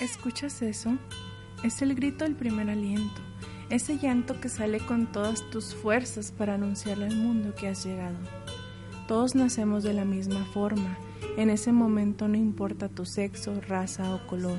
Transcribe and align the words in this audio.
¿Escuchas 0.00 0.60
eso? 0.60 0.98
Es 1.62 1.80
el 1.80 1.94
grito 1.94 2.24
del 2.24 2.34
primer 2.34 2.68
aliento, 2.68 3.22
ese 3.70 3.96
llanto 3.96 4.40
que 4.40 4.48
sale 4.48 4.80
con 4.80 5.06
todas 5.12 5.48
tus 5.50 5.72
fuerzas 5.72 6.32
para 6.32 6.54
anunciarle 6.54 7.06
al 7.06 7.16
mundo 7.16 7.54
que 7.54 7.68
has 7.68 7.86
llegado. 7.86 8.16
Todos 9.06 9.36
nacemos 9.36 9.84
de 9.84 9.92
la 9.92 10.04
misma 10.04 10.44
forma, 10.46 10.98
en 11.36 11.48
ese 11.48 11.70
momento 11.70 12.26
no 12.26 12.36
importa 12.36 12.88
tu 12.88 13.04
sexo, 13.04 13.60
raza 13.60 14.12
o 14.12 14.26
color, 14.26 14.58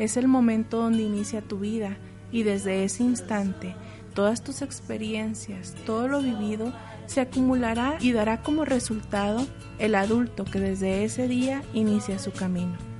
es 0.00 0.16
el 0.16 0.26
momento 0.26 0.78
donde 0.78 1.04
inicia 1.04 1.42
tu 1.42 1.60
vida 1.60 1.96
y 2.32 2.42
desde 2.42 2.82
ese 2.82 3.04
instante 3.04 3.76
todas 4.14 4.42
tus 4.42 4.62
experiencias, 4.62 5.76
todo 5.86 6.08
lo 6.08 6.20
vivido, 6.20 6.72
se 7.06 7.20
acumulará 7.20 7.98
y 8.00 8.10
dará 8.10 8.42
como 8.42 8.64
resultado 8.64 9.46
el 9.78 9.94
adulto 9.94 10.44
que 10.44 10.58
desde 10.58 11.04
ese 11.04 11.28
día 11.28 11.62
inicia 11.72 12.18
su 12.18 12.32
camino. 12.32 12.91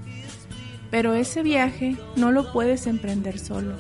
Pero 0.93 1.15
ese 1.15 1.43
viaje 1.43 1.97
no 2.17 2.31
lo 2.31 2.53
puedes 2.53 2.87
emprender 2.87 3.39
solo. 3.39 3.77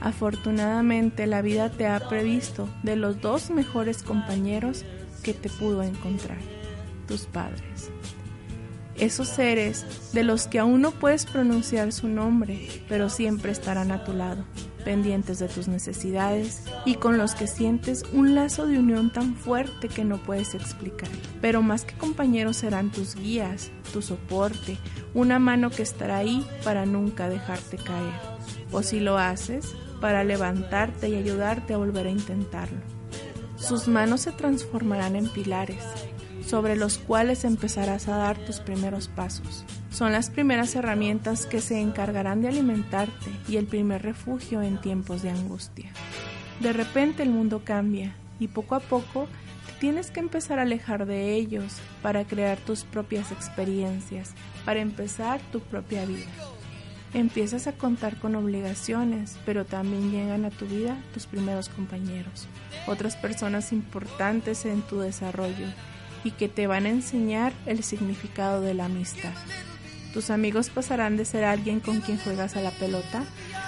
Afortunadamente 0.00 1.26
la 1.26 1.42
vida 1.42 1.70
te 1.70 1.86
ha 1.86 2.00
previsto 2.08 2.66
de 2.82 2.96
los 2.96 3.20
dos 3.20 3.50
mejores 3.50 4.02
compañeros 4.02 4.84
que 5.22 5.34
te 5.34 5.50
pudo 5.50 5.82
encontrar, 5.82 6.38
tus 7.06 7.26
padres. 7.26 7.90
Esos 8.96 9.28
seres 9.28 10.10
de 10.14 10.24
los 10.24 10.46
que 10.46 10.58
aún 10.58 10.80
no 10.80 10.92
puedes 10.92 11.26
pronunciar 11.26 11.92
su 11.92 12.08
nombre, 12.08 12.66
pero 12.88 13.10
siempre 13.10 13.52
estarán 13.52 13.92
a 13.92 14.04
tu 14.04 14.14
lado 14.14 14.46
pendientes 14.86 15.40
de 15.40 15.48
tus 15.48 15.66
necesidades 15.66 16.62
y 16.84 16.94
con 16.94 17.18
los 17.18 17.34
que 17.34 17.48
sientes 17.48 18.04
un 18.12 18.36
lazo 18.36 18.68
de 18.68 18.78
unión 18.78 19.12
tan 19.12 19.34
fuerte 19.34 19.88
que 19.88 20.04
no 20.04 20.18
puedes 20.18 20.54
explicar. 20.54 21.08
Pero 21.40 21.60
más 21.60 21.84
que 21.84 21.96
compañeros 21.96 22.58
serán 22.58 22.92
tus 22.92 23.16
guías, 23.16 23.72
tu 23.92 24.00
soporte, 24.00 24.78
una 25.12 25.40
mano 25.40 25.70
que 25.70 25.82
estará 25.82 26.18
ahí 26.18 26.46
para 26.62 26.86
nunca 26.86 27.28
dejarte 27.28 27.78
caer. 27.78 28.14
O 28.70 28.84
si 28.84 29.00
lo 29.00 29.18
haces, 29.18 29.74
para 30.00 30.22
levantarte 30.22 31.08
y 31.08 31.16
ayudarte 31.16 31.74
a 31.74 31.78
volver 31.78 32.06
a 32.06 32.10
intentarlo. 32.10 32.78
Sus 33.56 33.88
manos 33.88 34.20
se 34.20 34.30
transformarán 34.30 35.16
en 35.16 35.28
pilares, 35.28 35.82
sobre 36.46 36.76
los 36.76 36.98
cuales 36.98 37.44
empezarás 37.44 38.06
a 38.06 38.18
dar 38.18 38.38
tus 38.38 38.60
primeros 38.60 39.08
pasos. 39.08 39.64
Son 39.96 40.12
las 40.12 40.28
primeras 40.28 40.74
herramientas 40.74 41.46
que 41.46 41.62
se 41.62 41.80
encargarán 41.80 42.42
de 42.42 42.48
alimentarte 42.48 43.30
y 43.48 43.56
el 43.56 43.64
primer 43.64 44.02
refugio 44.02 44.60
en 44.60 44.78
tiempos 44.78 45.22
de 45.22 45.30
angustia. 45.30 45.90
De 46.60 46.74
repente 46.74 47.22
el 47.22 47.30
mundo 47.30 47.62
cambia 47.64 48.14
y 48.38 48.48
poco 48.48 48.74
a 48.74 48.80
poco 48.80 49.26
tienes 49.80 50.10
que 50.10 50.20
empezar 50.20 50.58
a 50.58 50.64
alejar 50.64 51.06
de 51.06 51.32
ellos 51.32 51.78
para 52.02 52.26
crear 52.26 52.58
tus 52.58 52.84
propias 52.84 53.32
experiencias, 53.32 54.34
para 54.66 54.80
empezar 54.80 55.40
tu 55.50 55.60
propia 55.60 56.04
vida. 56.04 56.26
Empiezas 57.14 57.66
a 57.66 57.72
contar 57.72 58.20
con 58.20 58.34
obligaciones, 58.34 59.38
pero 59.46 59.64
también 59.64 60.12
llegan 60.12 60.44
a 60.44 60.50
tu 60.50 60.66
vida 60.66 60.94
tus 61.14 61.24
primeros 61.24 61.70
compañeros, 61.70 62.48
otras 62.86 63.16
personas 63.16 63.72
importantes 63.72 64.66
en 64.66 64.82
tu 64.82 65.00
desarrollo 65.00 65.68
y 66.22 66.32
que 66.32 66.50
te 66.50 66.66
van 66.66 66.84
a 66.84 66.90
enseñar 66.90 67.54
el 67.64 67.82
significado 67.82 68.60
de 68.60 68.74
la 68.74 68.84
amistad. 68.84 69.32
Tus 70.16 70.30
amigos 70.30 70.70
pasarán 70.70 71.18
de 71.18 71.26
ser 71.26 71.44
alguien 71.44 71.78
con 71.78 72.00
quien 72.00 72.18
juegas 72.18 72.56
a 72.56 72.62
la 72.62 72.70
pelota 72.70 73.22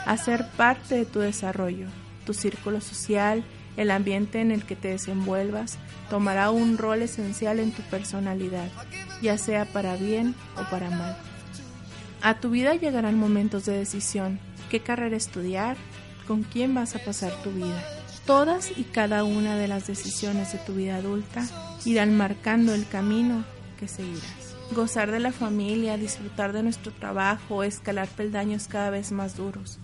a 0.06 0.16
ser 0.16 0.48
parte 0.56 0.94
de 0.94 1.04
tu 1.04 1.18
desarrollo. 1.18 1.88
Tu 2.24 2.32
círculo 2.32 2.80
social, 2.80 3.44
el 3.76 3.90
ambiente 3.90 4.40
en 4.40 4.50
el 4.50 4.64
que 4.64 4.74
te 4.74 4.88
desenvuelvas, 4.88 5.76
tomará 6.08 6.50
un 6.50 6.78
rol 6.78 7.02
esencial 7.02 7.58
en 7.60 7.70
tu 7.70 7.82
personalidad, 7.82 8.70
ya 9.20 9.36
sea 9.36 9.66
para 9.66 9.96
bien 9.96 10.34
o 10.56 10.62
para 10.70 10.88
mal. 10.88 11.18
A 12.22 12.40
tu 12.40 12.48
vida 12.48 12.74
llegarán 12.76 13.18
momentos 13.18 13.66
de 13.66 13.76
decisión, 13.76 14.40
qué 14.70 14.80
carrera 14.80 15.18
estudiar, 15.18 15.76
con 16.26 16.44
quién 16.44 16.74
vas 16.74 16.96
a 16.96 17.04
pasar 17.04 17.34
tu 17.42 17.50
vida. 17.50 17.84
Todas 18.24 18.70
y 18.74 18.84
cada 18.84 19.22
una 19.22 19.58
de 19.58 19.68
las 19.68 19.86
decisiones 19.86 20.54
de 20.54 20.60
tu 20.60 20.72
vida 20.72 20.96
adulta 20.96 21.46
irán 21.84 22.16
marcando 22.16 22.72
el 22.72 22.88
camino 22.88 23.44
que 23.78 23.86
seguirás. 23.86 24.47
Gozar 24.72 25.10
de 25.10 25.18
la 25.18 25.32
familia, 25.32 25.96
disfrutar 25.96 26.52
de 26.52 26.62
nuestro 26.62 26.92
trabajo, 26.92 27.62
escalar 27.62 28.08
peldaños 28.08 28.68
cada 28.68 28.90
vez 28.90 29.12
más 29.12 29.36
duros, 29.36 29.78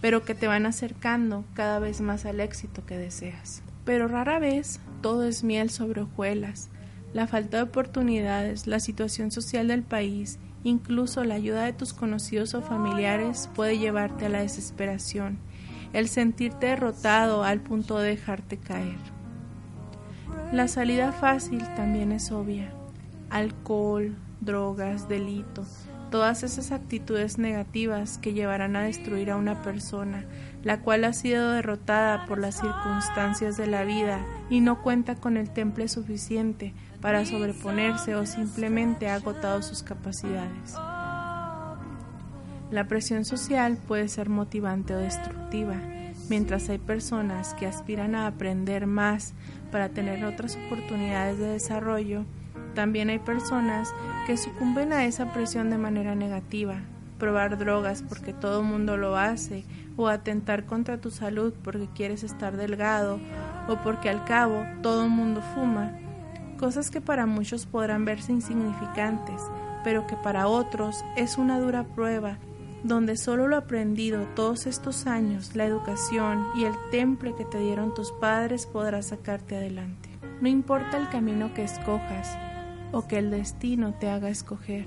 pero 0.00 0.24
que 0.24 0.34
te 0.34 0.46
van 0.46 0.66
acercando 0.66 1.44
cada 1.54 1.78
vez 1.78 2.00
más 2.00 2.24
al 2.24 2.40
éxito 2.40 2.86
que 2.86 2.96
deseas. 2.96 3.62
Pero 3.84 4.06
rara 4.06 4.38
vez 4.38 4.80
todo 5.02 5.24
es 5.24 5.44
miel 5.44 5.70
sobre 5.70 6.02
hojuelas. 6.02 6.68
La 7.12 7.26
falta 7.26 7.56
de 7.56 7.62
oportunidades, 7.64 8.66
la 8.66 8.80
situación 8.80 9.30
social 9.30 9.68
del 9.68 9.82
país, 9.82 10.38
incluso 10.62 11.24
la 11.24 11.34
ayuda 11.34 11.64
de 11.64 11.72
tus 11.72 11.92
conocidos 11.92 12.54
o 12.54 12.62
familiares 12.62 13.48
puede 13.54 13.78
llevarte 13.78 14.26
a 14.26 14.28
la 14.28 14.40
desesperación 14.40 15.38
el 15.92 16.08
sentirte 16.08 16.66
derrotado 16.66 17.44
al 17.44 17.60
punto 17.60 17.98
de 17.98 18.10
dejarte 18.10 18.58
caer. 18.58 18.98
La 20.52 20.68
salida 20.68 21.12
fácil 21.12 21.62
también 21.74 22.12
es 22.12 22.30
obvia. 22.30 22.72
Alcohol, 23.30 24.14
drogas, 24.40 25.08
delito, 25.08 25.64
todas 26.10 26.42
esas 26.42 26.72
actitudes 26.72 27.38
negativas 27.38 28.18
que 28.18 28.32
llevarán 28.32 28.76
a 28.76 28.82
destruir 28.82 29.30
a 29.30 29.36
una 29.36 29.62
persona, 29.62 30.24
la 30.64 30.80
cual 30.80 31.04
ha 31.04 31.12
sido 31.12 31.52
derrotada 31.52 32.26
por 32.26 32.38
las 32.38 32.56
circunstancias 32.60 33.56
de 33.56 33.66
la 33.66 33.84
vida 33.84 34.24
y 34.50 34.60
no 34.60 34.82
cuenta 34.82 35.14
con 35.16 35.36
el 35.36 35.50
temple 35.50 35.88
suficiente 35.88 36.74
para 37.00 37.24
sobreponerse 37.24 38.14
o 38.14 38.26
simplemente 38.26 39.08
ha 39.08 39.16
agotado 39.16 39.62
sus 39.62 39.82
capacidades. 39.82 40.74
La 42.70 42.84
presión 42.86 43.24
social 43.24 43.78
puede 43.78 44.08
ser 44.08 44.28
motivante 44.28 44.94
o 44.94 44.98
destructiva, 44.98 45.76
mientras 46.28 46.68
hay 46.68 46.78
personas 46.78 47.54
que 47.54 47.66
aspiran 47.66 48.14
a 48.14 48.26
aprender 48.26 48.86
más 48.86 49.32
para 49.72 49.88
tener 49.88 50.24
otras 50.24 50.58
oportunidades 50.66 51.38
de 51.38 51.46
desarrollo, 51.46 52.24
también 52.78 53.10
hay 53.10 53.18
personas 53.18 53.92
que 54.24 54.36
sucumben 54.36 54.92
a 54.92 55.04
esa 55.04 55.32
presión 55.32 55.68
de 55.68 55.78
manera 55.78 56.14
negativa, 56.14 56.76
probar 57.18 57.58
drogas 57.58 58.04
porque 58.08 58.32
todo 58.32 58.62
mundo 58.62 58.96
lo 58.96 59.16
hace, 59.16 59.64
o 59.96 60.06
atentar 60.06 60.64
contra 60.64 61.00
tu 61.00 61.10
salud 61.10 61.52
porque 61.64 61.88
quieres 61.92 62.22
estar 62.22 62.56
delgado, 62.56 63.18
o 63.66 63.78
porque 63.78 64.08
al 64.08 64.24
cabo 64.24 64.62
todo 64.80 65.08
mundo 65.08 65.42
fuma, 65.56 65.90
cosas 66.56 66.88
que 66.92 67.00
para 67.00 67.26
muchos 67.26 67.66
podrán 67.66 68.04
verse 68.04 68.30
insignificantes, 68.30 69.42
pero 69.82 70.06
que 70.06 70.14
para 70.14 70.46
otros 70.46 71.04
es 71.16 71.36
una 71.36 71.58
dura 71.58 71.82
prueba 71.82 72.38
donde 72.84 73.16
solo 73.16 73.48
lo 73.48 73.56
aprendido 73.56 74.24
todos 74.36 74.68
estos 74.68 75.08
años, 75.08 75.56
la 75.56 75.64
educación 75.64 76.46
y 76.54 76.62
el 76.62 76.74
temple 76.92 77.34
que 77.36 77.44
te 77.44 77.58
dieron 77.58 77.92
tus 77.92 78.12
padres 78.12 78.66
podrá 78.66 79.02
sacarte 79.02 79.56
adelante. 79.56 80.08
No 80.40 80.46
importa 80.46 80.96
el 80.96 81.08
camino 81.08 81.52
que 81.54 81.64
escojas 81.64 82.38
o 82.92 83.06
que 83.06 83.18
el 83.18 83.30
destino 83.30 83.94
te 83.94 84.08
haga 84.08 84.28
escoger, 84.28 84.86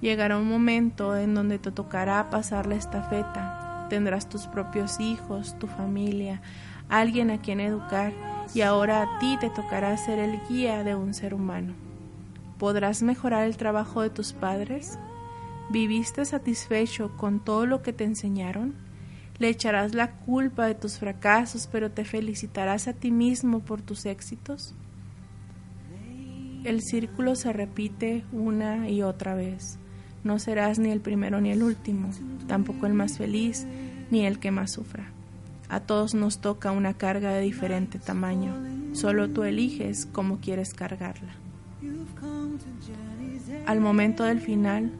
llegará 0.00 0.38
un 0.38 0.48
momento 0.48 1.16
en 1.16 1.34
donde 1.34 1.58
te 1.58 1.70
tocará 1.70 2.30
pasar 2.30 2.66
la 2.66 2.76
estafeta. 2.76 3.86
Tendrás 3.90 4.28
tus 4.28 4.46
propios 4.46 5.00
hijos, 5.00 5.58
tu 5.58 5.66
familia, 5.66 6.40
alguien 6.88 7.30
a 7.30 7.40
quien 7.40 7.60
educar 7.60 8.12
y 8.54 8.62
ahora 8.62 9.02
a 9.02 9.18
ti 9.18 9.36
te 9.40 9.50
tocará 9.50 9.96
ser 9.96 10.18
el 10.18 10.40
guía 10.48 10.84
de 10.84 10.94
un 10.94 11.14
ser 11.14 11.34
humano. 11.34 11.74
¿Podrás 12.58 13.02
mejorar 13.02 13.44
el 13.44 13.56
trabajo 13.56 14.02
de 14.02 14.10
tus 14.10 14.32
padres? 14.32 14.98
¿Viviste 15.70 16.24
satisfecho 16.24 17.16
con 17.16 17.40
todo 17.40 17.64
lo 17.64 17.82
que 17.82 17.92
te 17.92 18.04
enseñaron? 18.04 18.74
Le 19.38 19.48
echarás 19.48 19.94
la 19.94 20.10
culpa 20.10 20.66
de 20.66 20.74
tus 20.74 20.98
fracasos, 20.98 21.68
pero 21.70 21.90
te 21.90 22.04
felicitarás 22.04 22.88
a 22.88 22.92
ti 22.92 23.10
mismo 23.10 23.60
por 23.60 23.80
tus 23.80 24.04
éxitos. 24.04 24.74
El 26.64 26.82
círculo 26.82 27.36
se 27.36 27.52
repite 27.52 28.24
una 28.32 28.88
y 28.88 29.02
otra 29.02 29.34
vez. 29.34 29.78
No 30.24 30.38
serás 30.38 30.78
ni 30.78 30.90
el 30.90 31.00
primero 31.00 31.40
ni 31.40 31.50
el 31.50 31.62
último, 31.62 32.10
tampoco 32.46 32.86
el 32.86 32.92
más 32.92 33.16
feliz 33.16 33.66
ni 34.10 34.26
el 34.26 34.38
que 34.38 34.50
más 34.50 34.72
sufra. 34.72 35.10
A 35.70 35.80
todos 35.80 36.14
nos 36.14 36.40
toca 36.40 36.72
una 36.72 36.94
carga 36.94 37.30
de 37.30 37.40
diferente 37.40 37.98
tamaño. 37.98 38.54
Solo 38.92 39.30
tú 39.30 39.44
eliges 39.44 40.04
cómo 40.04 40.38
quieres 40.40 40.74
cargarla. 40.74 41.32
Al 43.66 43.80
momento 43.80 44.24
del 44.24 44.40
final, 44.40 44.92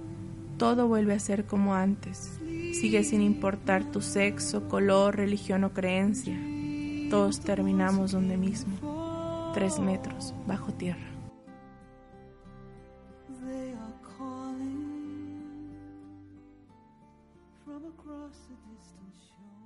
todo 0.56 0.88
vuelve 0.88 1.14
a 1.14 1.18
ser 1.18 1.44
como 1.44 1.74
antes. 1.74 2.38
Sigue 2.72 3.04
sin 3.04 3.20
importar 3.20 3.84
tu 3.84 4.00
sexo, 4.00 4.68
color, 4.68 5.16
religión 5.16 5.64
o 5.64 5.72
creencia. 5.72 6.38
Todos 7.10 7.40
terminamos 7.40 8.12
donde 8.12 8.36
mismo, 8.36 9.50
tres 9.52 9.78
metros 9.80 10.32
bajo 10.46 10.72
tierra. 10.72 11.09
across 18.30 18.46
the 18.46 18.54
distant 18.70 19.12
shore. 19.26 19.59